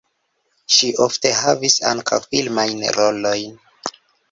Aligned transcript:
Ŝi 0.77 0.89
ofte 1.07 1.33
havis 1.41 1.77
ankaŭ 1.91 2.21
filmajn 2.31 2.83
rolojn. 2.99 3.57